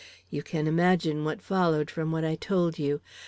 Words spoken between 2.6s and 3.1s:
you.